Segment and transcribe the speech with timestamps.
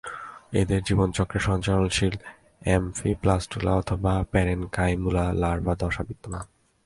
[0.53, 2.15] এদের জীবনচক্রে সঞ্চারনশীল
[2.75, 6.45] এমফিব্লাস্টুলা অথবা প্যারেনকাইমুলা লার্ভা দশা বিদ্যমান।